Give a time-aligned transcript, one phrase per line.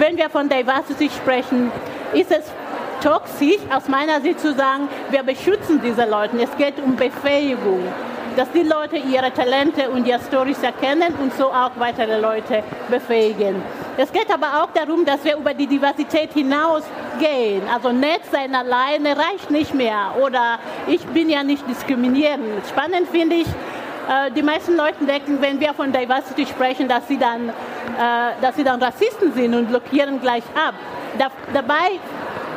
[0.00, 1.70] wenn wir von Diversity sprechen,
[2.12, 2.44] ist es
[3.02, 6.42] toxisch aus meiner Sicht zu sagen, wir beschützen diese Leute.
[6.42, 7.82] Es geht um Befähigung
[8.36, 13.62] dass die Leute ihre Talente und ihre Stories erkennen und so auch weitere Leute befähigen.
[13.96, 17.62] Es geht aber auch darum, dass wir über die Diversität hinausgehen.
[17.72, 22.66] Also nett sein alleine reicht nicht mehr oder ich bin ja nicht diskriminierend.
[22.68, 27.18] Spannend finde ich, äh, die meisten Leute denken, wenn wir von Diversity sprechen, dass sie
[27.18, 27.52] dann,
[28.00, 30.74] äh, dass sie dann Rassisten sind und blockieren gleich ab.
[31.52, 32.00] dabei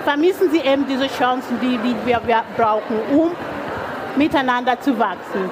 [0.06, 3.32] vermissen sie eben diese Chancen, die, die wir brauchen, um
[4.16, 5.52] miteinander zu wachsen.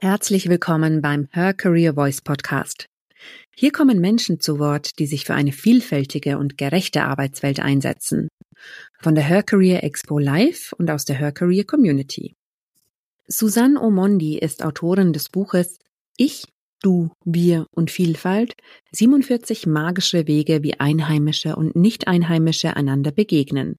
[0.00, 2.86] Herzlich willkommen beim Her Career Voice Podcast.
[3.56, 8.28] Hier kommen Menschen zu Wort, die sich für eine vielfältige und gerechte Arbeitswelt einsetzen.
[9.00, 12.34] Von der Her Career Expo Live und aus der Her Career Community.
[13.28, 15.78] Susanne Omondi ist Autorin des Buches
[16.16, 16.44] Ich
[16.82, 18.54] Du, Wir und Vielfalt
[18.92, 23.76] 47 magische Wege, wie Einheimische und Nicht-Einheimische einander begegnen.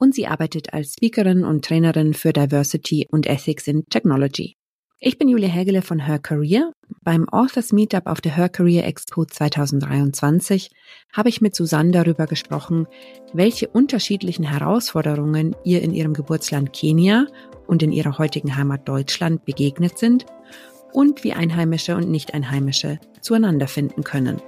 [0.00, 4.56] Und sie arbeitet als Speakerin und Trainerin für Diversity und Ethics in Technology.
[5.04, 6.74] Ich bin Julia Hägele von Her Career.
[7.02, 10.70] Beim Authors Meetup auf der Her Career Expo 2023
[11.12, 12.86] habe ich mit Susanne darüber gesprochen,
[13.32, 17.26] welche unterschiedlichen Herausforderungen ihr in ihrem Geburtsland Kenia
[17.66, 20.24] und in ihrer heutigen Heimat Deutschland begegnet sind
[20.92, 24.40] und wie Einheimische und Nicht-Einheimische zueinander finden können.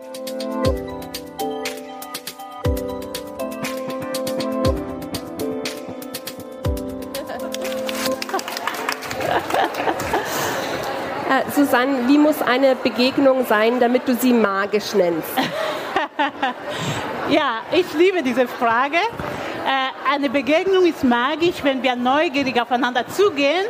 [11.34, 15.30] Äh, Susanne, wie muss eine Begegnung sein, damit du sie magisch nennst?
[17.28, 18.96] ja, ich liebe diese Frage.
[18.96, 23.66] Äh, eine Begegnung ist magisch, wenn wir neugierig aufeinander zugehen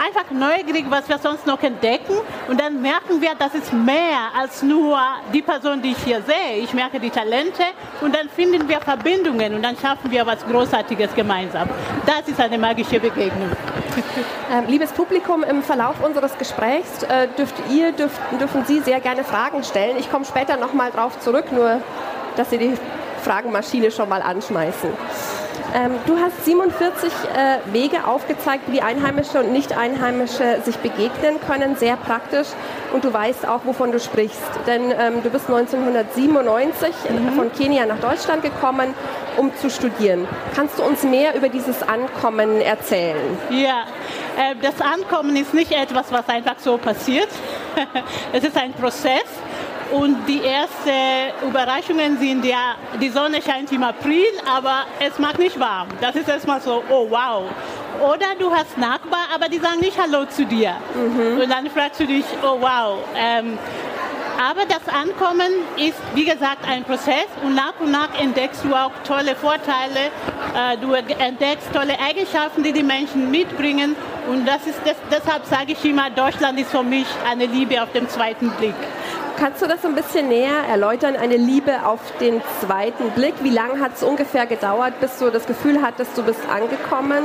[0.00, 2.14] einfach neugierig, was wir sonst noch entdecken.
[2.48, 4.98] Und dann merken wir, das ist mehr als nur
[5.32, 6.62] die Person, die ich hier sehe.
[6.62, 7.62] Ich merke die Talente
[8.00, 11.68] und dann finden wir Verbindungen und dann schaffen wir was Großartiges gemeinsam.
[12.06, 13.50] Das ist eine magische Begegnung.
[14.52, 19.22] Ähm, liebes Publikum, im Verlauf unseres Gesprächs äh, dürft ihr, dürft, dürfen Sie sehr gerne
[19.22, 19.96] Fragen stellen.
[19.96, 21.80] Ich komme später nochmal drauf zurück, nur
[22.36, 22.74] dass Sie die
[23.22, 24.90] Fragenmaschine schon mal anschmeißen.
[25.74, 31.96] Ähm, du hast 47 äh, Wege aufgezeigt, wie Einheimische und Nicht-Einheimische sich begegnen können, sehr
[31.96, 32.48] praktisch.
[32.92, 34.40] Und du weißt auch, wovon du sprichst.
[34.66, 37.32] Denn ähm, du bist 1997 mhm.
[37.32, 38.94] von Kenia nach Deutschland gekommen,
[39.36, 40.26] um zu studieren.
[40.56, 43.38] Kannst du uns mehr über dieses Ankommen erzählen?
[43.50, 43.84] Ja,
[44.36, 47.28] äh, das Ankommen ist nicht etwas, was einfach so passiert.
[48.32, 49.24] es ist ein Prozess.
[49.92, 55.58] Und die ersten Überraschungen sind ja, die Sonne scheint im April, aber es macht nicht
[55.58, 55.88] warm.
[56.00, 57.44] Das ist erstmal so, oh wow.
[58.00, 60.74] Oder du hast Nachbarn, aber die sagen nicht Hallo zu dir.
[60.94, 61.40] Mhm.
[61.40, 62.98] Und dann fragst du dich, oh wow.
[63.16, 63.58] Ähm,
[64.40, 68.92] aber das Ankommen ist, wie gesagt, ein Prozess und nach und nach entdeckst du auch
[69.04, 70.06] tolle Vorteile,
[70.56, 73.96] äh, du entdeckst tolle Eigenschaften, die die Menschen mitbringen.
[74.28, 77.92] Und das ist das, deshalb sage ich immer, Deutschland ist für mich eine Liebe auf
[77.92, 78.74] den zweiten Blick.
[79.36, 83.34] Kannst du das ein bisschen näher erläutern, eine Liebe auf den zweiten Blick?
[83.42, 87.24] Wie lange hat es ungefähr gedauert, bis du das Gefühl hattest, du bist angekommen?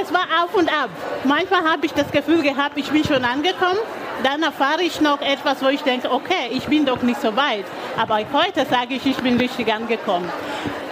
[0.00, 0.90] Es war auf und ab.
[1.24, 3.78] Manchmal habe ich das Gefühl gehabt, ich bin schon angekommen.
[4.22, 7.64] Dann erfahre ich noch etwas, wo ich denke, okay, ich bin doch nicht so weit.
[7.96, 10.28] Aber heute sage ich, ich bin richtig angekommen.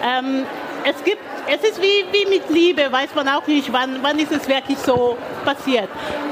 [0.03, 0.45] Ähm,
[0.89, 4.31] es gibt, es ist wie, wie mit Liebe, weiß man auch nicht, wann, wann ist
[4.31, 5.89] es wirklich so passiert.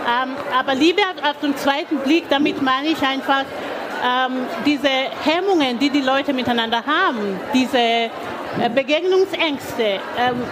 [0.06, 3.44] Ähm, aber Liebe auf den zweiten Blick, damit meine ich einfach
[4.04, 4.88] ähm, diese
[5.24, 8.10] Hemmungen, die die Leute miteinander haben, diese äh,
[8.72, 9.98] Begegnungsängste.
[10.18, 10.42] Ähm,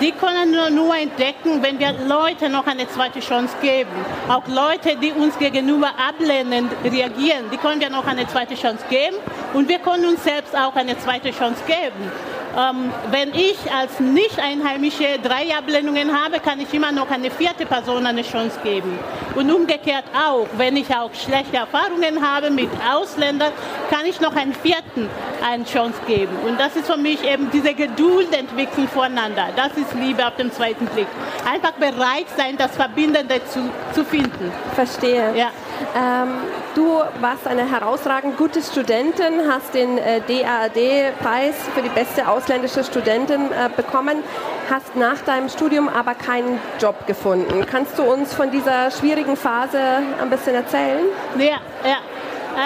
[0.00, 3.90] die können wir nur entdecken, wenn wir Leute noch eine zweite Chance geben.
[4.28, 9.16] Auch Leute, die uns gegenüber ablehnend reagieren, die können wir noch eine zweite Chance geben.
[9.54, 12.10] Und wir können uns selbst auch eine zweite Chance geben.
[12.56, 18.06] Ähm, wenn ich als Nicht-Einheimische drei Ablehnungen habe, kann ich immer noch eine vierte Person
[18.06, 18.98] eine Chance geben.
[19.34, 23.52] Und umgekehrt auch, wenn ich auch schlechte Erfahrungen habe mit Ausländern,
[23.90, 25.08] kann ich noch einen vierten
[25.42, 26.36] eine Chance geben.
[26.46, 29.48] Und das ist für mich eben diese Geduld entwickeln voneinander.
[29.56, 31.08] Das ist Liebe auf den zweiten Blick.
[31.50, 34.52] Einfach bereit sein, das Verbindende zu, zu finden.
[34.74, 35.34] Verstehe.
[35.36, 35.50] Ja.
[35.94, 36.28] Ähm,
[36.74, 43.50] du warst eine herausragend gute Studentin, hast den äh, DAAD-Preis für die beste ausländische Studentin
[43.52, 44.22] äh, bekommen,
[44.70, 47.66] hast nach deinem Studium aber keinen Job gefunden.
[47.70, 49.78] Kannst du uns von dieser schwierigen Phase
[50.20, 51.04] ein bisschen erzählen?
[51.38, 51.98] Ja, ja.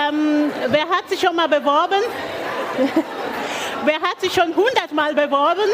[0.09, 2.03] Ähm, wer hat sich schon mal beworben?
[3.85, 5.71] Wer hat sich schon hundertmal beworben?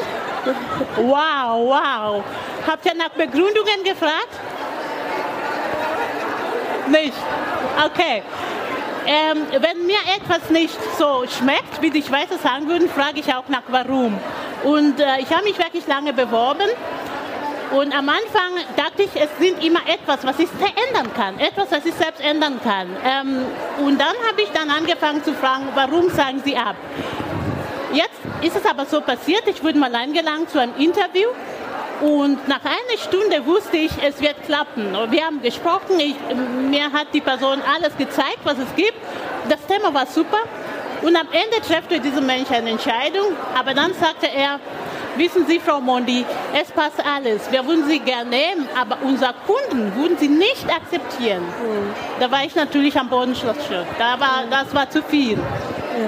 [0.96, 2.24] Wow, wow.
[2.66, 4.28] Habt ihr nach Begründungen gefragt?
[6.88, 7.14] Nicht?
[7.86, 8.22] Okay.
[9.04, 13.48] Ähm, wenn mir etwas nicht so schmeckt, wie die Schweizer sagen würden, frage ich auch
[13.48, 14.18] nach warum.
[14.62, 16.68] Und äh, ich habe mich wirklich lange beworben.
[17.72, 21.86] Und am Anfang dachte ich, es sind immer etwas, was ich verändern kann, etwas, was
[21.86, 22.88] ich selbst ändern kann.
[23.04, 23.46] Ähm,
[23.78, 26.76] und dann habe ich dann angefangen zu fragen, warum sagen Sie ab?
[27.92, 31.28] Jetzt ist es aber so passiert, ich wurde mal eingeladen zu einem Interview
[32.02, 34.92] und nach einer Stunde wusste ich, es wird klappen.
[35.10, 36.16] Wir haben gesprochen, ich,
[36.68, 38.98] mir hat die Person alles gezeigt, was es gibt.
[39.48, 40.38] Das Thema war super.
[41.02, 43.36] Und am Ende trifft dieser Mensch eine Entscheidung.
[43.56, 44.58] Aber dann sagte er,
[45.16, 46.24] wissen Sie, Frau Mondi,
[46.60, 47.50] es passt alles.
[47.52, 51.42] Wir würden Sie gerne nehmen, aber unsere Kunden würden Sie nicht akzeptieren.
[51.42, 51.94] Mhm.
[52.18, 53.86] Da war ich natürlich am Bodenschlossstück.
[53.98, 55.38] Da war, das war zu viel.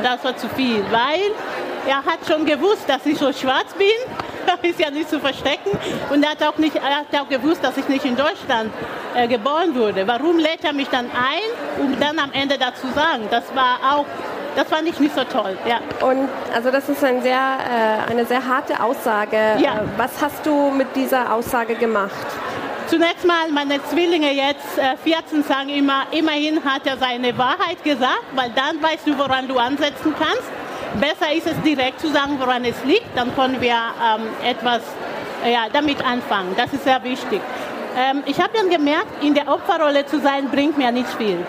[0.03, 1.31] Das war zu viel, weil
[1.87, 3.87] er hat schon gewusst, dass ich so schwarz bin
[4.63, 5.71] ist ja nicht zu verstecken.
[6.11, 8.73] Und er hat auch, nicht, er hat auch gewusst, dass ich nicht in Deutschland
[9.15, 10.07] äh, geboren wurde.
[10.07, 13.29] Warum lädt er mich dann ein, um dann am Ende dazu sagen?
[13.31, 14.07] Das war auch
[14.57, 15.57] das fand ich nicht so toll.
[15.69, 15.81] Ja.
[16.07, 19.37] Und also das ist ein sehr, äh, eine sehr harte Aussage.
[19.59, 19.79] Ja.
[19.79, 22.13] Äh, was hast du mit dieser Aussage gemacht?
[22.87, 28.25] Zunächst mal, meine Zwillinge jetzt, äh, 14, sagen immer, immerhin hat er seine Wahrheit gesagt,
[28.35, 30.51] weil dann weißt du, woran du ansetzen kannst.
[31.01, 34.83] Besser ist es direkt zu sagen, woran es liegt, dann können wir ähm, etwas
[35.45, 36.55] ja, damit anfangen.
[36.57, 37.41] Das ist sehr wichtig.
[37.97, 41.45] Ähm, ich habe dann gemerkt, in der Opferrolle zu sein, bringt mir nicht viel.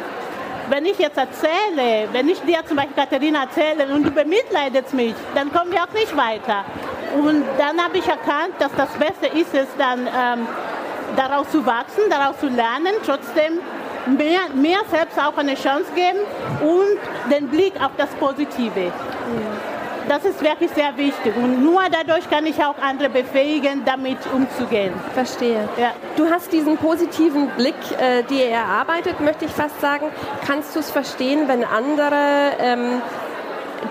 [0.70, 5.14] Wenn ich jetzt erzähle, wenn ich dir zum Beispiel Katharina erzähle und du bemitleidest mich,
[5.36, 6.66] dann kommen wir auch nicht weiter.
[7.16, 10.48] Und dann habe ich erkannt, dass das Beste ist es dann, ähm,
[11.16, 13.60] daraus zu wachsen, daraus zu lernen, trotzdem
[14.18, 16.20] mehr, mehr selbst auch eine Chance geben
[16.62, 18.92] und den Blick auf das Positive.
[20.08, 24.94] Das ist wirklich sehr wichtig und nur dadurch kann ich auch andere befähigen, damit umzugehen.
[25.14, 25.68] Verstehe.
[25.78, 25.94] Ja.
[26.16, 30.08] Du hast diesen positiven Blick, äh, dir erarbeitet, möchte ich fast sagen.
[30.46, 33.02] Kannst du es verstehen, wenn andere ähm,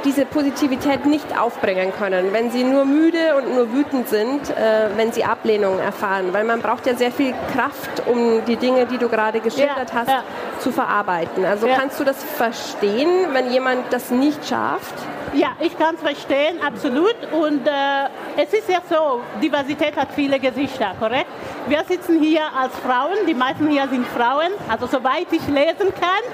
[0.05, 5.12] diese Positivität nicht aufbringen können, wenn sie nur müde und nur wütend sind, äh, wenn
[5.12, 6.32] sie Ablehnung erfahren.
[6.32, 9.94] Weil man braucht ja sehr viel Kraft, um die Dinge, die du gerade geschildert ja,
[9.94, 10.22] hast, ja.
[10.64, 11.44] Zu verarbeiten.
[11.44, 11.76] Also ja.
[11.76, 14.94] kannst du das verstehen, wenn jemand das nicht schafft?
[15.34, 17.16] Ja, ich kann es verstehen, absolut.
[17.32, 21.26] Und äh, es ist ja so, Diversität hat viele Gesichter, korrekt?
[21.66, 26.25] Wir sitzen hier als Frauen, die meisten hier sind Frauen, also soweit ich lesen kann.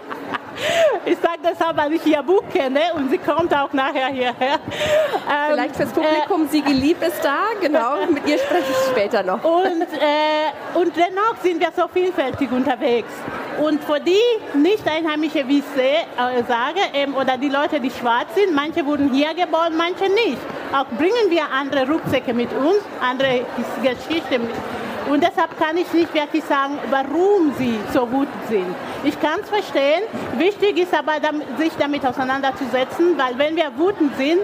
[1.05, 4.53] Ich sage deshalb, weil ich ihr Buch kenne und sie kommt auch nachher hierher.
[4.53, 9.23] Ähm, Vielleicht fürs Publikum, äh, Sigi Lieb ist da, genau, mit ihr spreche ich später
[9.23, 9.43] noch.
[9.43, 13.11] Und, äh, und dennoch sind wir so vielfältig unterwegs.
[13.61, 18.27] Und für die Nicht-Einheimische, wie ich sehe, äh, sage, ähm, oder die Leute, die schwarz
[18.35, 20.41] sind, manche wurden hier geboren, manche nicht.
[20.73, 23.45] Auch bringen wir andere Rucksäcke mit uns, andere
[23.81, 24.55] Geschichten mit
[25.07, 28.65] und deshalb kann ich nicht wirklich sagen, warum sie so gut sind.
[29.03, 30.01] Ich kann es verstehen.
[30.39, 31.13] Wichtig ist aber,
[31.59, 34.39] sich damit auseinanderzusetzen, weil wenn wir wütend sind,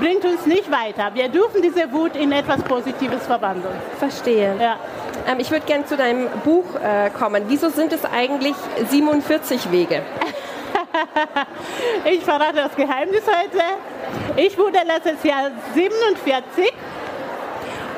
[0.00, 1.10] bringt uns nicht weiter.
[1.14, 3.76] Wir dürfen diese Wut in etwas Positives verwandeln.
[3.98, 4.56] Verstehe.
[4.60, 4.76] Ja.
[5.26, 7.44] Ähm, ich würde gerne zu deinem Buch äh, kommen.
[7.48, 8.54] Wieso sind es eigentlich
[8.90, 10.02] 47 Wege?
[12.04, 13.62] ich verrate das Geheimnis heute.
[14.36, 16.72] Ich wurde letztes Jahr 47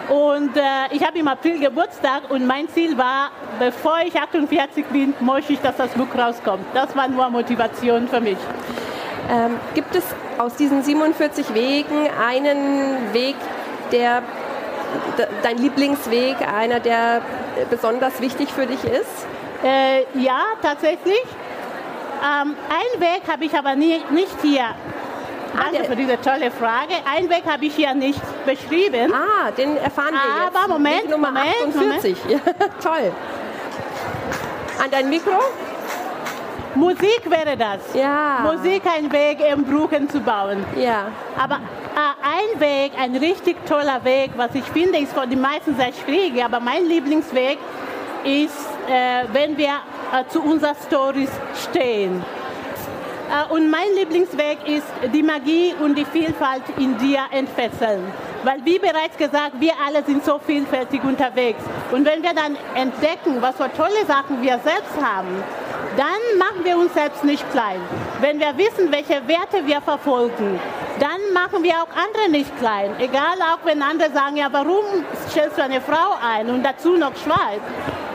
[0.08, 0.60] und äh,
[0.92, 5.60] ich habe im April Geburtstag und mein Ziel war, bevor ich 48 bin, möchte ich,
[5.60, 6.64] dass das Buch rauskommt.
[6.74, 8.38] Das war nur Motivation für mich.
[9.28, 10.04] Ähm, gibt es
[10.38, 13.34] aus diesen 47 Wegen einen Weg,
[13.90, 14.22] der
[15.42, 17.22] dein Lieblingsweg, einer, der
[17.70, 19.26] besonders wichtig für dich ist?
[19.64, 21.22] Äh, ja, tatsächlich.
[22.22, 24.74] Ähm, einen Weg habe ich aber nie, nicht hier
[25.56, 26.94] Danke für diese tolle Frage.
[27.10, 29.12] Einen Weg habe ich hier nicht beschrieben.
[29.12, 30.56] Ah, den erfahren wir jetzt.
[30.56, 32.24] Aber Moment, Weg Nummer Moment, 48.
[32.24, 32.42] Moment.
[32.46, 33.12] Ja, toll.
[34.82, 35.38] An dein Mikro?
[36.74, 37.80] Musik wäre das.
[37.94, 38.40] Ja.
[38.42, 40.64] Musik ein Weg, um Brücken zu bauen.
[40.76, 41.06] Ja.
[41.38, 41.60] Aber
[42.36, 46.42] ein Weg, ein richtig toller Weg, was ich finde, ist für die meisten sehr schwierig,
[46.42, 47.58] aber mein Lieblingsweg
[48.24, 49.68] ist, äh, wenn wir
[50.12, 51.30] äh, zu unseren Stories
[51.68, 52.22] stehen.
[53.30, 58.04] Äh, und mein Lieblingsweg ist die Magie und die Vielfalt in dir entfesseln.
[58.44, 61.62] Weil wie bereits gesagt, wir alle sind so vielfältig unterwegs.
[61.90, 65.42] Und wenn wir dann entdecken, was für tolle Sachen wir selbst haben,
[65.96, 67.80] dann machen wir uns selbst nicht klein.
[68.20, 70.60] Wenn wir wissen, welche Werte wir verfolgen,
[70.98, 72.94] dann machen wir auch andere nicht klein.
[72.98, 74.84] Egal auch wenn andere sagen, ja, warum
[75.28, 77.60] stellst du eine Frau ein und dazu noch schwarz?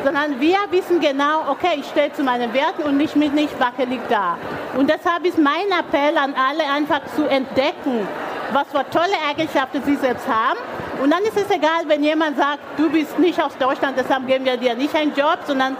[0.03, 3.99] Sondern wir wissen genau, okay, ich stehe zu meinen Werten und ich bin nicht wackelig
[4.09, 4.37] da.
[4.75, 8.07] Und deshalb ist mein Appell an alle einfach zu entdecken,
[8.51, 10.59] was für tolle Eigenschaften sie selbst haben.
[11.01, 14.45] Und dann ist es egal, wenn jemand sagt, du bist nicht aus Deutschland, deshalb geben
[14.45, 15.77] wir dir nicht einen Job, sondern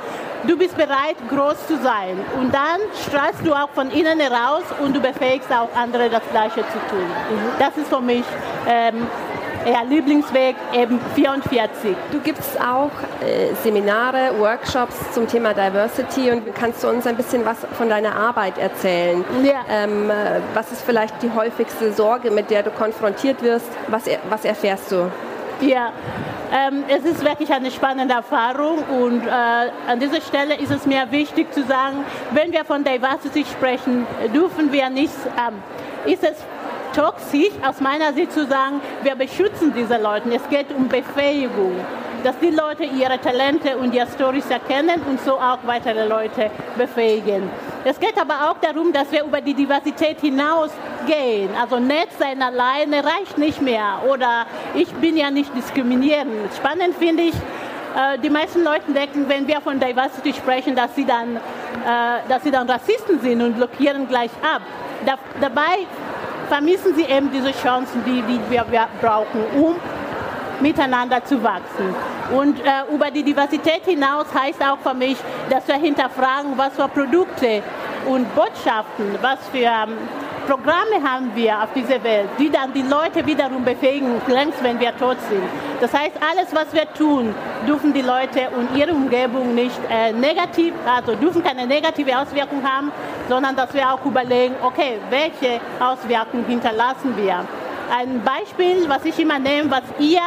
[0.48, 2.18] du bist bereit, groß zu sein.
[2.40, 6.62] Und dann strahlst du auch von innen heraus und du befähigst auch andere, das Gleiche
[6.62, 7.06] zu tun.
[7.60, 8.24] Das ist für mich
[8.68, 9.08] ähm,
[9.66, 11.96] ja, Lieblingsweg eben 44.
[12.12, 17.46] Du gibst auch äh, Seminare, Workshops zum Thema Diversity und kannst du uns ein bisschen
[17.46, 19.24] was von deiner Arbeit erzählen?
[19.44, 19.64] Ja.
[19.70, 23.68] Ähm, äh, was ist vielleicht die häufigste Sorge, mit der du konfrontiert wirst?
[23.88, 25.12] Was, was erfährst du?
[25.62, 25.94] Ja,
[26.52, 31.12] ähm, es ist wirklich eine spannende Erfahrung und äh, an dieser Stelle ist es mir
[31.12, 35.62] wichtig zu sagen, wenn wir von Diversity sprechen, dürfen wir nicht, ähm,
[36.12, 36.36] ist es
[36.96, 40.34] toxisch aus meiner Sicht zu sagen, wir beschützen diese Leute.
[40.34, 41.76] Es geht um Befähigung,
[42.24, 47.50] dass die Leute ihre Talente und ihre Stories erkennen und so auch weitere Leute befähigen.
[47.86, 50.20] Es geht aber auch darum, dass wir über die Diversität
[51.02, 51.50] hinausgehen.
[51.60, 56.54] Also nett sein alleine reicht nicht mehr oder ich bin ja nicht diskriminierend.
[56.56, 61.06] Spannend finde ich, äh, die meisten Leute denken, wenn wir von Diversity sprechen, dass sie
[61.06, 61.40] dann, äh,
[62.30, 64.62] dass sie dann Rassisten sind und blockieren gleich ab.
[65.06, 65.86] Da, dabei
[66.48, 69.76] vermissen sie eben diese Chancen, die, die wir, wir brauchen, um
[70.62, 71.96] miteinander zu wachsen.
[72.32, 75.18] Und äh, über die Diversität hinaus heißt auch für mich,
[75.50, 77.64] dass wir hinterfragen, was für Produkte
[78.06, 79.98] und Botschaften, was für ähm,
[80.48, 84.96] Programme haben wir auf dieser Welt, die dann die Leute wiederum befähigen, längst wenn wir
[84.98, 85.44] tot sind.
[85.80, 87.34] Das heißt, alles, was wir tun,
[87.68, 92.92] dürfen die Leute und ihre Umgebung nicht äh, negativ, also dürfen keine negative Auswirkung haben,
[93.30, 97.46] sondern dass wir auch überlegen, okay, welche Auswirkungen hinterlassen wir.
[97.96, 100.22] Ein Beispiel, was ich immer nehme, was ihr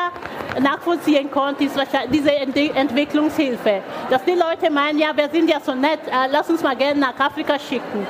[0.61, 1.77] nachvollziehen könnt, ist
[2.11, 3.83] diese Entwicklungshilfe.
[4.11, 6.99] Dass die Leute meinen, ja, wir sind ja so nett, äh, lass uns mal Geld
[6.99, 8.07] nach Afrika schicken.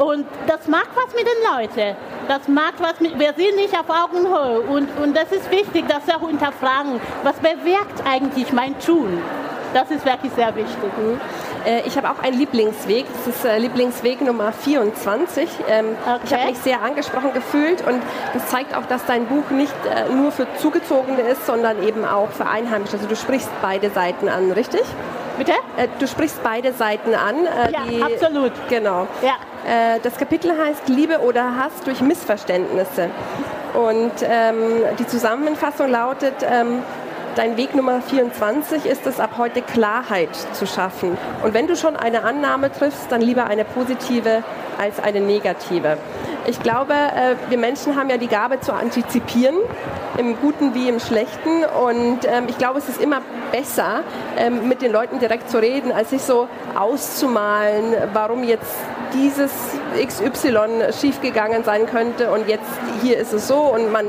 [0.00, 1.96] Und das macht was mit den Leuten.
[2.26, 4.60] Das macht was mit, wir sind nicht auf Augenhöhe.
[4.62, 9.22] Und, und das ist wichtig, dass wir auch hinterfragen, was bewirkt eigentlich mein Tun.
[9.74, 10.90] Das ist wirklich sehr wichtig.
[10.96, 11.20] Mhm.
[11.66, 13.06] Äh, ich habe auch einen Lieblingsweg.
[13.12, 15.48] Das ist äh, Lieblingsweg Nummer 24.
[15.68, 16.20] Ähm, okay.
[16.24, 18.02] Ich habe mich sehr angesprochen gefühlt und
[18.34, 22.30] das zeigt auch, dass dein Buch nicht äh, nur für Zugezogene ist, sondern eben auch
[22.30, 22.94] für Einheimische.
[22.94, 24.82] Also du sprichst beide Seiten an, richtig?
[25.38, 25.52] Bitte?
[25.98, 27.44] Du sprichst beide Seiten an.
[27.72, 28.52] Ja, die, absolut.
[28.68, 29.06] Genau.
[29.22, 29.98] Ja.
[30.02, 33.08] Das Kapitel heißt Liebe oder Hass durch Missverständnisse.
[33.74, 36.82] Und ähm, die Zusammenfassung lautet, ähm,
[37.36, 41.16] Dein Weg Nummer 24 ist es, ab heute Klarheit zu schaffen.
[41.44, 44.42] Und wenn du schon eine Annahme triffst, dann lieber eine positive
[44.78, 45.96] als eine negative.
[46.46, 49.54] Ich glaube, äh, wir Menschen haben ja die Gabe zu antizipieren,
[50.18, 51.64] im Guten wie im Schlechten.
[51.64, 53.20] Und ähm, ich glaube, es ist immer
[53.52, 54.00] besser,
[54.36, 58.74] ähm, mit den Leuten direkt zu reden, als sich so auszumalen, warum jetzt
[59.14, 59.52] dieses
[59.96, 62.70] XY schiefgegangen sein könnte und jetzt
[63.02, 64.06] hier ist es so und man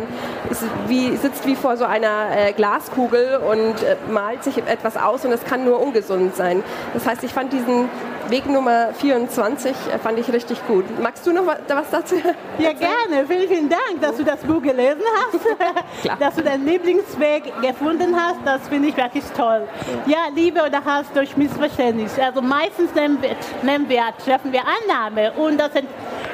[0.88, 5.31] wie, sitzt wie vor so einer äh, Glaskugel und äh, malt sich etwas aus und
[5.31, 6.63] es kann nur ungesund sein.
[6.93, 7.89] Das heißt, ich fand diesen
[8.31, 10.85] Weg Nummer 24 äh, fand ich richtig gut.
[11.01, 12.15] Magst du noch was dazu?
[12.57, 13.27] Ja, gerne.
[13.27, 18.38] Vielen, vielen Dank, dass du das Buch gelesen hast, dass du deinen Lieblingsweg gefunden hast.
[18.45, 19.67] Das finde ich wirklich toll.
[20.05, 22.17] Ja, Liebe oder Hass durch Missverständnis.
[22.17, 25.71] Also meistens nehmen wir, nehmen wir treffen wir Annahme und das,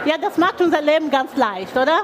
[0.06, 2.02] ja, das macht unser Leben ganz leicht, oder?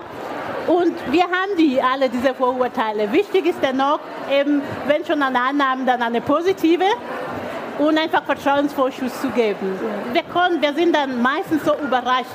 [0.65, 3.11] Und wir haben die alle diese Vorurteile.
[3.11, 3.99] Wichtig ist dennoch,
[4.31, 6.85] eben, wenn schon eine Annahme, dann eine positive
[7.79, 9.79] und einfach Vertrauensvorschuss zu geben.
[10.11, 12.27] Wir, können, wir sind dann meistens so überrascht,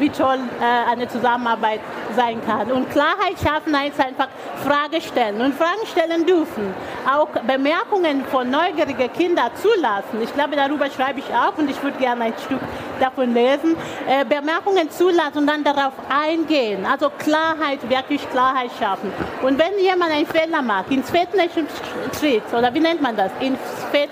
[0.00, 1.80] wie toll äh, eine Zusammenarbeit
[2.16, 2.72] sein kann.
[2.72, 4.28] Und Klarheit schaffen heißt einfach
[4.64, 6.74] Fragen stellen und Fragen stellen dürfen.
[7.06, 10.20] Auch Bemerkungen von neugierigen Kindern zulassen.
[10.22, 12.60] Ich glaube, darüber schreibe ich auch und ich würde gerne ein Stück
[12.98, 13.76] davon lesen.
[14.08, 16.86] Äh, Bemerkungen zulassen und dann darauf eingehen.
[16.90, 19.12] Also Klarheit, wirklich Klarheit schaffen.
[19.42, 21.66] Und wenn jemand einen Fehler macht, ins Fettnäpfchen
[22.18, 23.30] tritt, oder wie nennt man das?
[23.40, 23.58] Ins
[23.92, 24.10] Fett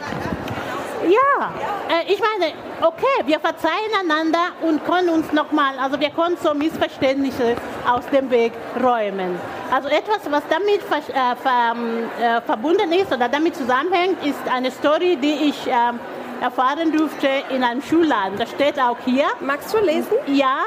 [1.09, 1.53] ja,
[1.89, 6.55] äh, ich meine, okay, wir verzeihen einander und können uns nochmal, also wir können so
[6.55, 7.57] Missverständnisse
[7.89, 9.39] aus dem Weg räumen.
[9.73, 11.75] Also etwas, was damit ver, äh, ver,
[12.21, 16.01] äh, verbunden ist oder damit zusammenhängt, ist eine Story, die ich ähm,
[16.41, 18.39] erfahren durfte in einem Schulladen.
[18.39, 19.27] Das steht auch hier.
[19.41, 20.17] Magst du lesen?
[20.27, 20.61] Ja,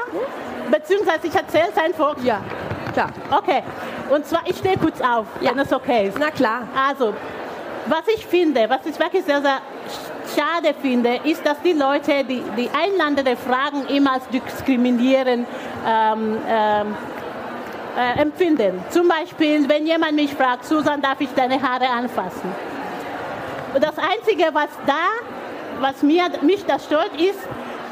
[0.70, 2.16] beziehungsweise ich erzähle es einfach.
[2.22, 2.40] Ja,
[2.92, 3.10] klar.
[3.30, 3.62] Okay,
[4.10, 5.50] und zwar, ich stehe kurz auf, ja.
[5.50, 6.18] wenn es okay ist.
[6.18, 6.68] Na klar.
[6.76, 7.14] Also,
[7.86, 9.58] was ich finde, was ich wirklich sehr, sehr
[10.34, 15.46] schade finde, ist, dass die Leute die, die einlandenden Fragen immer als diskriminierend
[15.86, 16.96] ähm, ähm,
[17.96, 18.82] äh, empfinden.
[18.90, 22.50] Zum Beispiel, wenn jemand mich fragt, Susan, darf ich deine Haare anfassen?
[23.74, 25.08] Das Einzige, was da,
[25.80, 27.38] was mir, mich das stört, ist,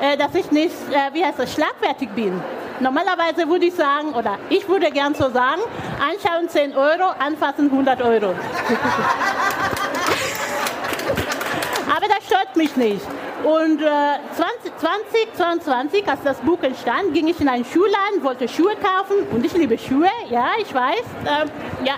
[0.00, 2.40] äh, dass ich nicht, äh, wie heißt das, schlagfertig bin.
[2.80, 5.60] Normalerweise würde ich sagen, oder ich würde gern so sagen,
[6.00, 8.34] anschauen 10 Euro, anfassen 100 Euro.
[11.94, 13.04] Aber das stört mich nicht.
[13.42, 18.74] Und äh, 20, 2022, als das Buch entstand, ging ich in einen Schuhladen, wollte Schuhe
[18.76, 21.94] kaufen und ich liebe Schuhe, ja, ich weiß, äh, ja,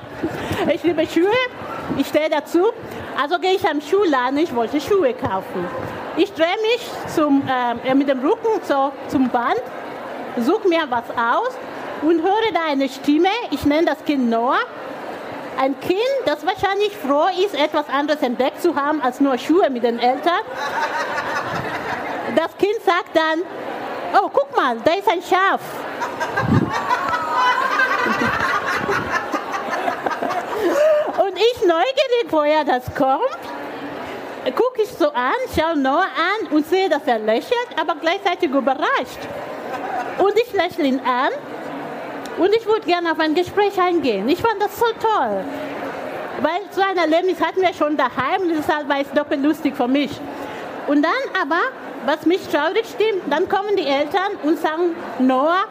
[0.73, 1.33] ich liebe Schuhe,
[1.99, 2.73] ich stehe dazu.
[3.21, 5.67] Also gehe ich am Schuhladen, ich wollte Schuhe kaufen.
[6.17, 7.43] Ich drehe mich zum,
[7.85, 9.63] äh, mit dem Rücken so, zum Band,
[10.39, 11.57] suche mir was aus
[12.03, 14.61] und höre da eine Stimme, ich nenne das Kind Noah,
[15.63, 19.85] ein Kind, das wahrscheinlich froh ist, etwas anderes entdeckt zu haben als nur Schuhe mit
[19.85, 20.41] den Eltern.
[22.35, 23.43] Das Kind sagt dann,
[24.21, 25.61] oh, guck mal, da ist ein Schaf.
[31.19, 33.23] Und ich neugierig, woher das kommt,
[34.57, 39.29] gucke ich so an, schaue Noah an und sehe, dass er lächelt, aber gleichzeitig überrascht.
[40.19, 41.31] Und ich lächle ihn an
[42.39, 44.29] und ich würde gerne auf ein Gespräch eingehen.
[44.29, 45.45] Ich fand das so toll.
[46.41, 50.11] Weil so ein Erlebnis hatten wir schon daheim deshalb war es doppelt lustig für mich.
[50.87, 51.61] Und dann aber,
[52.07, 55.65] was mich traurig stimmt, dann kommen die Eltern und sagen, Noah,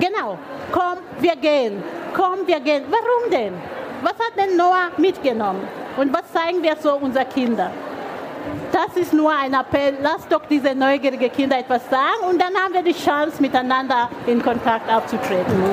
[0.00, 0.38] genau,
[0.72, 1.82] komm, wir gehen,
[2.14, 2.84] komm, wir gehen.
[2.88, 3.54] Warum denn?
[4.02, 5.66] Was hat denn Noah mitgenommen?
[5.96, 7.72] Und was zeigen wir so unseren Kindern?
[8.86, 9.94] Das ist nur ein Appell.
[10.00, 14.40] Lasst doch diese neugierigen Kinder etwas sagen und dann haben wir die Chance, miteinander in
[14.40, 15.64] Kontakt aufzutreten.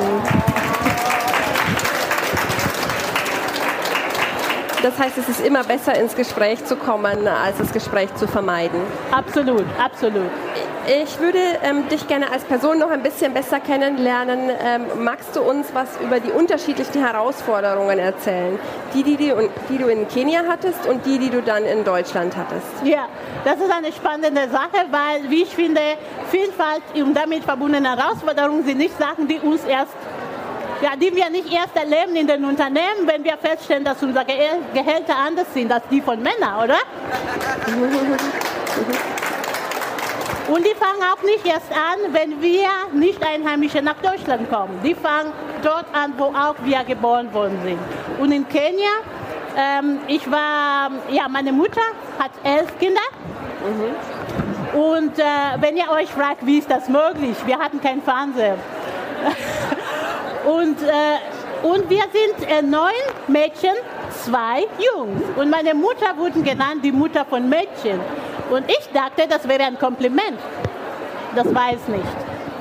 [4.82, 8.82] Das heißt, es ist immer besser, ins Gespräch zu kommen, als das Gespräch zu vermeiden.
[9.12, 10.32] Absolut, absolut.
[10.88, 14.52] Ich würde ähm, dich gerne als Person noch ein bisschen besser kennenlernen.
[14.64, 18.60] Ähm, magst du uns was über die unterschiedlichen Herausforderungen erzählen?
[18.94, 19.34] Die, die, die,
[19.68, 22.68] die du in Kenia hattest und die, die du dann in Deutschland hattest?
[22.84, 23.08] Ja,
[23.44, 25.82] das ist eine spannende Sache, weil, wie ich finde,
[26.30, 29.94] Vielfalt und damit verbundene Herausforderungen sind nicht Sachen, die uns erst
[30.82, 35.16] ja, die wir nicht erst erleben in den Unternehmen, wenn wir feststellen, dass unsere Gehälter
[35.26, 36.76] anders sind als die von Männern, oder?
[40.48, 44.80] Und die fangen auch nicht erst an, wenn wir Nicht-Einheimische nach Deutschland kommen.
[44.84, 45.32] Die fangen
[45.64, 47.80] dort an, wo auch wir geboren worden sind.
[48.20, 48.92] Und in Kenia,
[49.58, 51.82] ähm, ich war, ja, meine Mutter
[52.20, 53.02] hat elf Kinder.
[53.64, 54.80] Mhm.
[54.80, 55.24] Und äh,
[55.62, 57.36] wenn ihr euch fragt, wie ist das möglich?
[57.46, 58.58] Wir hatten kein Fernseher.
[60.46, 62.92] und, äh, und wir sind äh, neun
[63.28, 63.74] Mädchen,
[64.24, 65.24] zwei Jungs.
[65.38, 68.00] Und meine Mutter wurde genannt die Mutter von Mädchen.
[68.50, 70.40] Und ich dachte, das wäre ein Kompliment.
[71.36, 72.04] Das weiß nicht.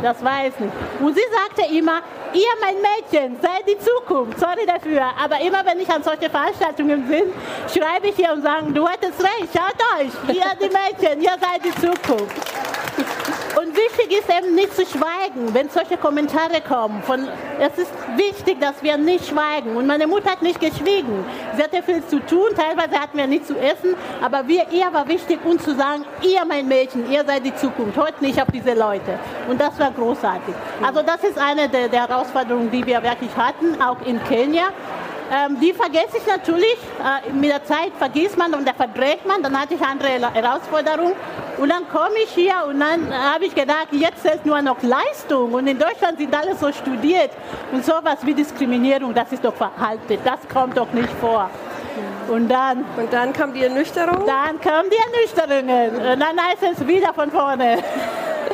[0.03, 0.73] Das weiß nicht.
[1.01, 2.01] Und sie sagte immer,
[2.33, 4.39] ihr mein Mädchen, seid die Zukunft.
[4.39, 5.03] Sorry dafür.
[5.23, 7.25] Aber immer wenn ich an solche Veranstaltungen bin,
[7.73, 11.65] schreibe ich hier und sage, du hattest recht, schaut euch, ihr die Mädchen, ihr seid
[11.65, 12.54] die Zukunft.
[13.57, 17.03] Und wichtig ist eben nicht zu schweigen, wenn solche Kommentare kommen.
[17.03, 17.29] Von,
[17.61, 19.77] es ist wichtig, dass wir nicht schweigen.
[19.77, 21.25] Und meine Mutter hat nicht geschwiegen.
[21.57, 25.07] Sie hatte viel zu tun, teilweise hatten wir nichts zu essen, aber wir, ihr war
[25.07, 28.75] wichtig, uns zu sagen, ihr mein Mädchen, ihr seid die Zukunft, heute nicht auf diese
[28.75, 29.19] Leute.
[29.49, 30.55] Und das war großartig.
[30.83, 34.65] Also das ist eine der, der Herausforderungen, die wir wirklich hatten, auch in Kenia.
[35.35, 36.77] Ähm, die vergesse ich natürlich.
[37.01, 39.43] Äh, mit der Zeit vergisst man und da verdreht man.
[39.43, 41.15] Dann hatte ich andere Herausforderungen.
[41.59, 45.53] Und dann komme ich hier und dann habe ich gedacht, jetzt zählt nur noch Leistung.
[45.55, 47.31] Und in Deutschland sind alle so studiert.
[47.73, 50.19] Und sowas wie Diskriminierung, das ist doch verhalten.
[50.25, 51.51] Das kommt doch nicht vor.
[52.29, 54.27] Und dann, und dann kam die Ernüchterung?
[54.27, 56.13] Dann kam die Ernüchterung.
[56.13, 57.79] Und dann heißt es wieder von vorne.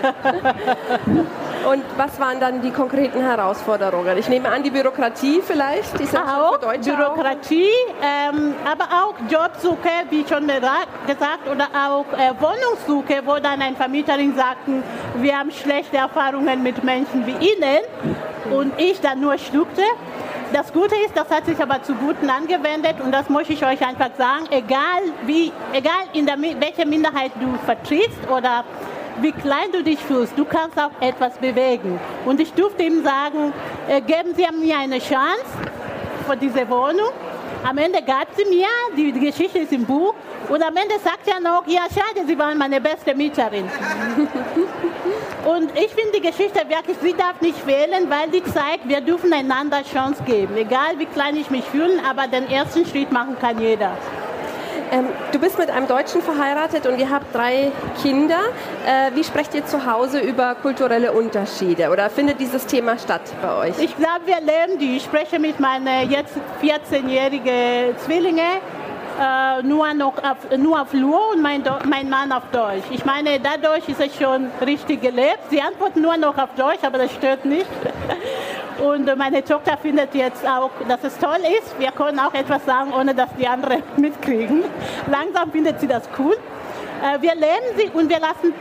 [1.69, 4.17] Und was waren dann die konkreten Herausforderungen?
[4.17, 5.99] Ich nehme an, die Bürokratie vielleicht?
[5.99, 7.69] Die sind auch, für Deutsche Bürokratie,
[8.03, 14.35] ähm, aber auch Jobsuche, wie schon gesagt, oder auch äh, Wohnungssuche, wo dann ein Vermieterin
[14.35, 14.83] sagten,
[15.17, 17.81] wir haben schlechte Erfahrungen mit Menschen wie Ihnen
[18.51, 19.83] und ich dann nur schluckte.
[20.53, 23.87] Das Gute ist, das hat sich aber zu Guten angewendet und das muss ich euch
[23.87, 28.65] einfach sagen, egal, wie, egal in der, welche Minderheit du vertrittst oder
[29.21, 31.99] wie klein du dich fühlst, du kannst auch etwas bewegen.
[32.25, 33.53] Und ich durfte ihm sagen,
[33.89, 35.45] äh, geben Sie mir eine Chance
[36.27, 37.11] für diese Wohnung.
[37.63, 40.15] Am Ende gab sie mir, die, die Geschichte ist im Buch,
[40.49, 43.65] und am Ende sagt er noch, ja schade, Sie waren meine beste Mieterin.
[45.45, 49.33] und ich finde die Geschichte wirklich, sie darf nicht fehlen, weil die zeigt, wir dürfen
[49.33, 50.57] einander Chance geben.
[50.57, 53.93] Egal wie klein ich mich fühle, aber den ersten Schritt machen kann jeder.
[54.93, 57.71] Ähm, du bist mit einem Deutschen verheiratet und ihr habt drei
[58.03, 58.41] Kinder.
[58.87, 63.69] Äh, wie sprecht ihr zu Hause über kulturelle Unterschiede oder findet dieses Thema statt bei
[63.69, 63.79] euch?
[63.79, 64.97] Ich glaube, wir lernen die.
[64.97, 68.59] Ich spreche mit meinen jetzt 14-jährigen Zwillingen
[69.21, 72.85] äh, nur, noch auf, nur auf Luo und mein, mein Mann auf Deutsch.
[72.91, 75.39] Ich meine, dadurch ist es schon richtig gelebt.
[75.51, 77.67] Sie antworten nur noch auf Deutsch, aber das stört nicht.
[78.81, 81.79] Und meine Tochter findet jetzt auch, dass es toll ist.
[81.79, 84.65] Wir können auch etwas sagen, ohne dass die anderen mitkriegen.
[85.11, 86.37] Langsam findet sie das cool.
[87.03, 88.55] Äh, wir lernen sie und wir lassen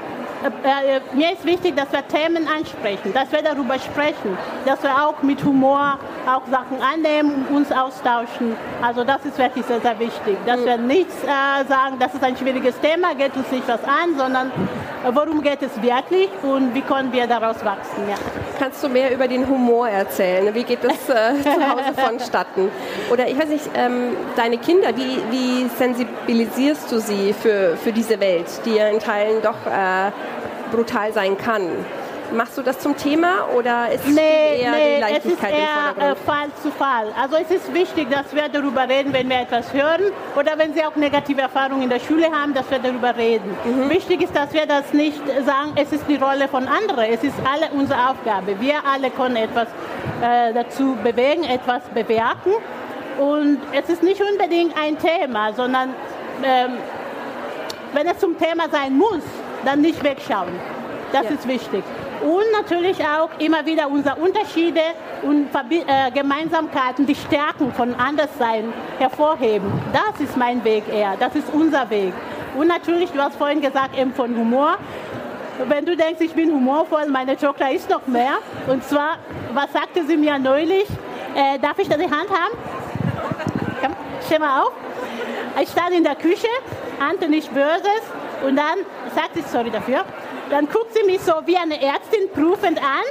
[0.43, 4.91] äh, äh, mir ist wichtig, dass wir Themen ansprechen, dass wir darüber sprechen, dass wir
[4.91, 8.55] auch mit Humor auch Sachen annehmen und uns austauschen.
[8.81, 12.37] Also das ist wirklich sehr, sehr wichtig, dass wir nichts äh, sagen, das ist ein
[12.37, 16.81] schwieriges Thema, geht uns nicht was an, sondern äh, worum geht es wirklich und wie
[16.81, 18.07] können wir daraus wachsen.
[18.09, 18.15] Ja.
[18.57, 20.53] Kannst du mehr über den Humor erzählen?
[20.53, 22.69] Wie geht das äh, zu Hause vonstatten?
[23.11, 28.19] Oder ich weiß nicht, ähm, deine Kinder, wie, wie sensibilisierst du sie für, für diese
[28.19, 30.11] Welt, die ja in Teilen doch äh,
[30.71, 31.63] brutal sein kann.
[32.31, 36.11] Machst du das zum Thema oder ist nee, eher nee, die Leichtigkeit es ist eher,
[36.11, 37.07] äh, Fall zu Fall.
[37.19, 40.85] Also es ist wichtig, dass wir darüber reden, wenn wir etwas hören oder wenn sie
[40.85, 43.57] auch negative Erfahrungen in der Schule haben, dass wir darüber reden.
[43.65, 43.89] Mhm.
[43.89, 47.35] Wichtig ist, dass wir das nicht sagen, es ist die Rolle von anderen, es ist
[47.51, 48.59] alle unsere Aufgabe.
[48.59, 49.67] Wir alle können etwas
[50.21, 52.53] äh, dazu bewegen, etwas bewirken
[53.19, 55.95] und es ist nicht unbedingt ein Thema, sondern
[56.43, 56.77] ähm,
[57.93, 59.23] wenn es zum Thema sein muss,
[59.65, 60.53] dann nicht wegschauen.
[61.11, 61.31] Das ja.
[61.31, 61.83] ist wichtig.
[62.21, 64.81] Und natürlich auch immer wieder unsere Unterschiede
[65.21, 69.71] und äh, Gemeinsamkeiten, die Stärken von Anderssein hervorheben.
[69.93, 72.13] Das ist mein Weg eher, das ist unser Weg.
[72.57, 74.77] Und natürlich, du hast vorhin gesagt, eben von Humor.
[75.67, 78.37] Wenn du denkst, ich bin humorvoll, meine Tochter ist noch mehr.
[78.67, 79.17] Und zwar,
[79.53, 80.85] was sagte sie mir neulich?
[81.35, 82.57] Äh, darf ich da die Hand haben?
[83.81, 83.95] Komm,
[84.25, 84.71] steh mal auf.
[85.61, 86.47] Ich stand in der Küche,
[86.99, 88.03] Ante nicht Böses,
[88.45, 90.03] und dann sagt sie, sorry dafür,
[90.49, 93.03] dann guckt sie mich so wie eine Ärztin prüfend an,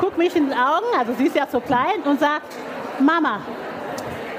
[0.00, 2.54] guckt mich in die Augen, also sie ist ja so klein, und sagt,
[2.98, 3.40] Mama,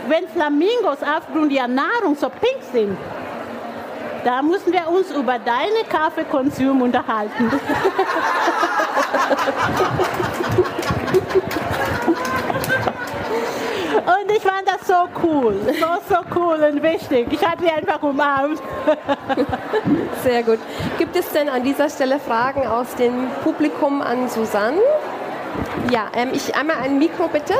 [0.07, 2.97] wenn Flamingos aufgrund ihrer Nahrung so pink sind,
[4.23, 7.51] da müssen wir uns über deine Kaffeekonsum unterhalten.
[14.07, 17.27] Und ich fand das so cool, so, so cool und wichtig.
[17.29, 18.61] Ich habe sie einfach umarmt.
[20.23, 20.59] Sehr gut.
[20.97, 24.79] Gibt es denn an dieser Stelle Fragen aus dem Publikum an Susanne?
[25.91, 27.53] Ja, ähm, ich einmal ein Mikro bitte.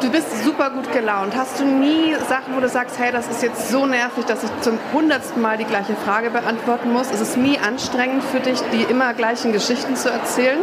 [0.00, 1.34] Du bist super gut gelaunt.
[1.34, 4.50] Hast du nie Sachen, wo du sagst, hey, das ist jetzt so nervig, dass ich
[4.60, 7.10] zum hundertsten Mal die gleiche Frage beantworten muss?
[7.10, 10.58] Ist es nie anstrengend für dich, die immer gleichen Geschichten zu erzählen?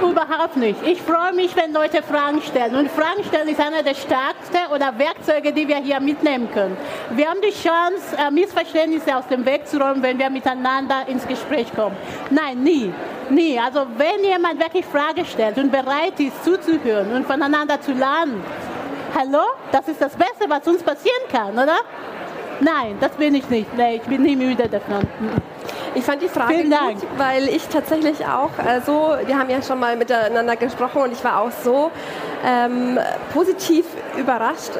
[0.00, 0.82] Überhaupt nicht.
[0.86, 2.74] Ich freue mich, wenn Leute Fragen stellen.
[2.74, 6.76] Und Fragen stellen ist einer der stärksten oder Werkzeuge, die wir hier mitnehmen können.
[7.10, 11.26] Wir haben die Chance, äh, Missverständnisse aus dem Weg zu räumen, wenn wir miteinander ins
[11.26, 11.96] Gespräch kommen.
[12.30, 12.92] Nein, nie.
[13.30, 13.58] Nie.
[13.58, 18.42] Also wenn jemand wirklich Fragen stellt und bereit ist zuzuhören und voneinander zu lernen,
[19.16, 21.78] hallo, das ist das Beste, was uns passieren kann, oder?
[22.60, 23.74] Nein, das bin ich nicht.
[23.76, 25.06] Nee, ich bin nie müde davon.
[25.94, 29.80] Ich fand die Frage gut, weil ich tatsächlich auch äh, so, wir haben ja schon
[29.80, 31.90] mal miteinander gesprochen und ich war auch so
[32.46, 32.98] ähm,
[33.32, 34.70] positiv überrascht.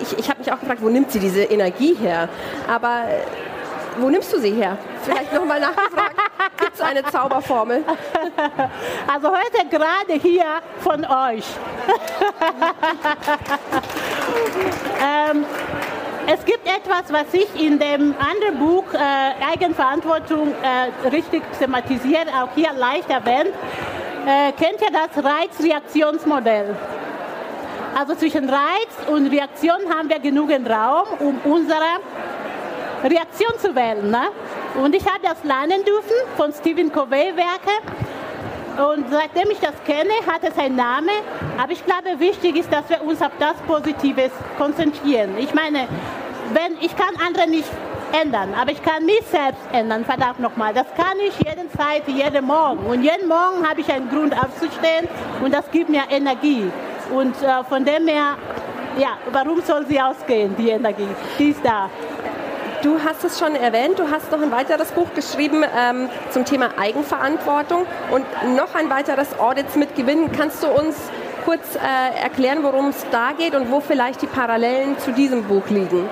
[0.00, 2.28] Ich, ich habe mich auch gefragt, wo nimmt sie diese Energie her?
[2.68, 3.53] Aber äh,
[3.98, 4.76] wo nimmst du sie her?
[5.02, 6.16] Vielleicht nochmal nachgefragt.
[6.58, 7.84] Gibt es eine Zauberformel?
[9.12, 10.44] Also heute gerade hier
[10.80, 11.44] von euch.
[15.00, 15.44] ähm,
[16.26, 22.48] es gibt etwas, was ich in dem anderen Buch äh, Eigenverantwortung äh, richtig thematisiert, auch
[22.54, 23.52] hier leicht erwähnt.
[24.26, 26.74] Äh, kennt ihr das Reizreaktionsmodell?
[27.96, 32.00] Also zwischen Reiz und Reaktion haben wir genügend Raum, um unsere
[33.04, 34.10] Reaktion zu wählen.
[34.10, 34.28] Ne?
[34.82, 37.70] Und ich habe das lernen dürfen von Stephen Covey-Werke.
[38.76, 41.10] Und seitdem ich das kenne, hat es einen Namen.
[41.62, 45.36] Aber ich glaube, wichtig ist, dass wir uns auf das Positive konzentrieren.
[45.38, 45.86] Ich meine,
[46.52, 47.68] wenn, ich kann andere nicht
[48.12, 50.72] ändern, aber ich kann mich selbst ändern, verdammt nochmal.
[50.74, 52.84] Das kann ich jeden Zeit, jeden Morgen.
[52.86, 55.08] Und jeden Morgen habe ich einen Grund aufzustehen
[55.42, 56.70] und das gibt mir Energie.
[57.12, 58.36] Und äh, von dem her,
[58.98, 61.08] ja, warum soll sie ausgehen, die Energie?
[61.38, 61.90] Die ist da.
[62.84, 66.68] Du hast es schon erwähnt, du hast noch ein weiteres Buch geschrieben ähm, zum Thema
[66.78, 70.30] Eigenverantwortung und noch ein weiteres Audits mit Gewinn.
[70.32, 70.94] Kannst du uns
[71.46, 75.66] kurz äh, erklären, worum es da geht und wo vielleicht die Parallelen zu diesem Buch
[75.70, 76.10] liegen?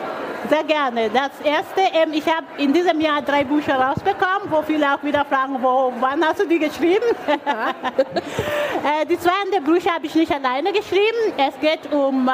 [0.49, 1.09] Sehr gerne.
[1.11, 5.25] Das erste, ähm, ich habe in diesem Jahr drei Bücher rausbekommen, wo viele auch wieder
[5.25, 7.05] fragen, wo, wann hast du die geschrieben?
[7.27, 11.33] äh, die zwei anderen Bücher habe ich nicht alleine geschrieben.
[11.37, 12.33] Es geht um äh,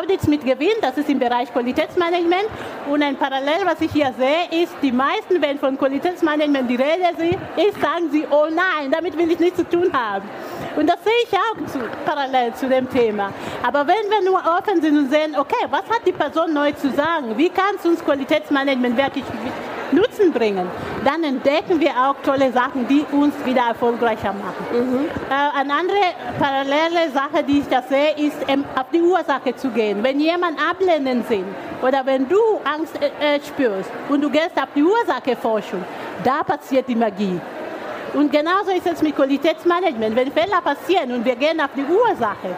[0.00, 2.46] Audits mit Gewinn, das ist im Bereich Qualitätsmanagement.
[2.90, 7.12] Und ein Parallel, was ich hier sehe, ist, die meisten, wenn von Qualitätsmanagement die Rede
[7.56, 10.28] ist, sagen sie, oh nein, damit will ich nichts zu tun haben.
[10.76, 13.32] Und das sehe ich auch zu, parallel zu dem Thema.
[13.62, 16.90] Aber wenn wir nur offen sind und sehen, okay, was hat die Person neu zu
[16.90, 17.33] sagen?
[17.36, 19.24] Wie kann es uns Qualitätsmanagement wirklich
[19.94, 20.68] Nutzen bringen,
[21.04, 24.64] dann entdecken wir auch tolle Sachen, die uns wieder erfolgreicher machen.
[24.72, 25.04] Mhm.
[25.30, 25.96] Äh, eine andere
[26.38, 30.02] parallele Sache, die ich da sehe, ist ähm, auf die Ursache zu gehen.
[30.02, 31.44] Wenn jemand ablehnend sind
[31.82, 35.84] oder wenn du Angst äh, äh spürst und du gehst auf die Ursacheforschung,
[36.24, 37.40] da passiert die Magie.
[38.14, 40.14] Und genauso ist es mit Qualitätsmanagement.
[40.16, 42.54] Wenn Fehler passieren und wir gehen auf die Ursache,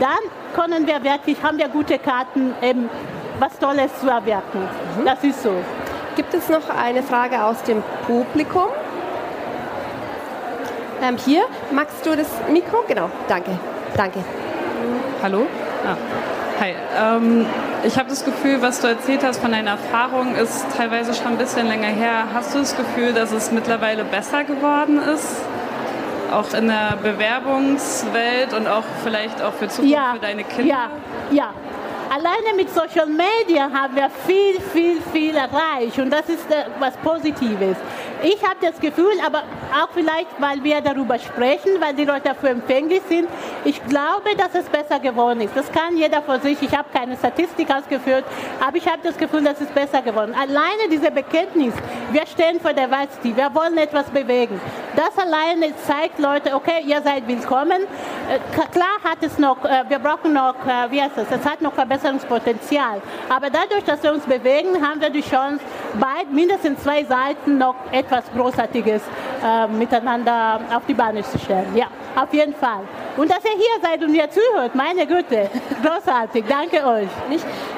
[0.00, 0.18] dann
[0.54, 2.90] können wir wirklich, haben wir gute Karten, eben
[3.38, 4.60] was Tolles zu erwirken.
[4.98, 5.04] Mhm.
[5.04, 5.52] Das ist so.
[6.16, 8.68] Gibt es noch eine Frage aus dem Publikum?
[11.02, 12.84] Ähm, hier, magst du das Mikro?
[12.88, 13.50] Genau, danke.
[13.94, 14.20] Danke.
[15.22, 15.46] Hallo?
[15.84, 15.96] Ah.
[16.60, 16.74] Hi.
[16.98, 17.44] Ähm,
[17.84, 21.38] ich habe das Gefühl, was du erzählt hast von deiner Erfahrung, ist teilweise schon ein
[21.38, 22.24] bisschen länger her.
[22.32, 25.42] Hast du das Gefühl, dass es mittlerweile besser geworden ist?
[26.32, 30.66] Auch in der Bewerbungswelt und auch vielleicht auch für Zukunft ja, für deine Kinder?
[30.66, 30.90] Ja,
[31.30, 31.50] ja.
[32.08, 36.96] Alleine mit Social Media haben wir viel, viel, viel erreicht und das ist äh, was
[36.98, 37.76] Positives.
[38.22, 39.42] Ich habe das Gefühl, aber
[39.74, 43.28] auch vielleicht, weil wir darüber sprechen, weil die Leute dafür empfänglich sind,
[43.66, 45.56] ich glaube, dass es besser geworden ist.
[45.56, 46.62] Das kann jeder für sich.
[46.62, 48.24] Ich habe keine Statistik ausgeführt,
[48.64, 50.38] aber ich habe das Gefühl, dass es besser geworden ist.
[50.38, 51.74] Alleine diese Bekenntnis,
[52.12, 54.60] wir stehen vor der Wahlstil, wir wollen etwas bewegen.
[54.94, 57.82] Das alleine zeigt Leute, okay, ihr seid willkommen.
[58.30, 58.38] Äh,
[58.70, 61.72] klar hat es noch, äh, wir brauchen noch, äh, wie heißt es, es hat noch
[61.72, 63.02] Verbesserungspotenzial.
[63.28, 65.60] Aber dadurch, dass wir uns bewegen, haben wir die Chance,
[65.94, 69.02] bei mindestens zwei Seiten noch etwas Großartiges
[69.42, 71.74] äh, miteinander auf die Bahn zu stellen.
[71.74, 72.82] Ja, auf jeden Fall.
[73.16, 75.50] Und ihr hier seid und mir zuhört, meine Güte,
[75.82, 77.08] großartig, danke euch.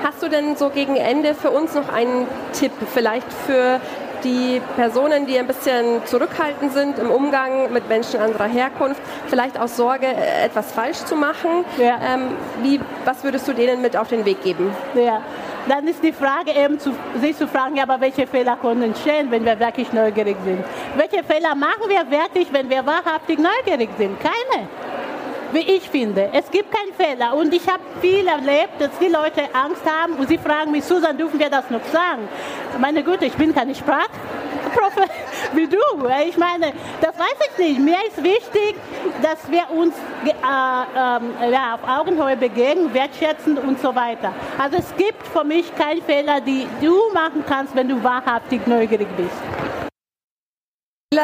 [0.02, 3.80] Hast du denn so gegen Ende für uns noch einen Tipp, vielleicht für
[4.24, 9.76] die Personen, die ein bisschen zurückhaltend sind im Umgang mit Menschen anderer Herkunft, vielleicht aus
[9.76, 11.64] Sorge, äh, etwas falsch zu machen.
[11.78, 11.98] Ja.
[12.02, 14.74] Ähm, wie, was würdest du denen mit auf den Weg geben?
[14.94, 15.22] Ja.
[15.68, 19.44] Dann ist die Frage eben, zu, sich zu fragen, aber welche Fehler können entstehen, wenn
[19.44, 20.64] wir wirklich neugierig sind?
[20.96, 24.18] Welche Fehler machen wir wirklich, wenn wir wahrhaftig neugierig sind?
[24.18, 24.66] Keine
[25.52, 26.30] wie ich finde.
[26.32, 27.34] Es gibt keinen Fehler.
[27.34, 31.16] Und ich habe viel erlebt, dass die Leute Angst haben und sie fragen mich, Susan,
[31.16, 32.28] dürfen wir das noch sagen?
[32.78, 35.04] Meine Güte, ich bin keine Sprachprofe
[35.54, 35.78] wie du.
[36.26, 37.80] Ich meine, das weiß ich nicht.
[37.80, 38.74] Mir ist wichtig,
[39.22, 44.34] dass wir uns äh, äh, ja, auf Augenhöhe begegnen, wertschätzen und so weiter.
[44.58, 49.08] Also es gibt für mich keinen Fehler, die du machen kannst, wenn du wahrhaftig neugierig
[49.16, 49.36] bist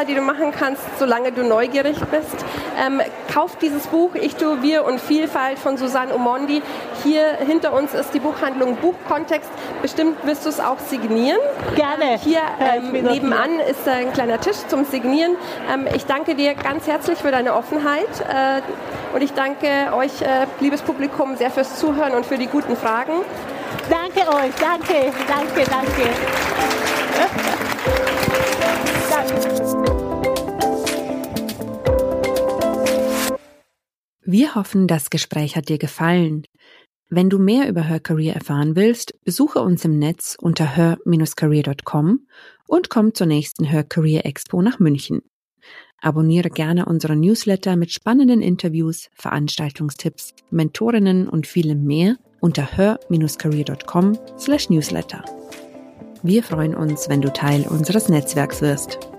[0.08, 2.44] die du machen kannst, solange du neugierig bist.
[2.76, 3.00] Ähm,
[3.32, 6.62] kauf dieses Buch Ich, du, wir und Vielfalt von Susanne Omondi.
[7.02, 9.50] Hier hinter uns ist die Buchhandlung Buchkontext.
[9.82, 11.38] Bestimmt wirst du es auch signieren.
[11.74, 12.18] Gerne.
[12.18, 15.36] Hier ähm, nebenan ist ein kleiner Tisch zum Signieren.
[15.72, 20.46] Ähm, ich danke dir ganz herzlich für deine Offenheit äh, und ich danke euch, äh,
[20.60, 23.12] liebes Publikum, sehr fürs Zuhören und für die guten Fragen.
[23.90, 26.83] Danke euch, danke, danke, danke.
[34.36, 36.42] Wir hoffen, das Gespräch hat dir gefallen.
[37.08, 42.26] Wenn du mehr über Her Career erfahren willst, besuche uns im Netz unter her-career.com
[42.66, 45.22] und komm zur nächsten Her Career Expo nach München.
[46.00, 55.24] Abonniere gerne unsere Newsletter mit spannenden Interviews, Veranstaltungstipps, Mentorinnen und vielem mehr unter her-career.com/newsletter.
[56.24, 59.13] Wir freuen uns, wenn du Teil unseres Netzwerks wirst.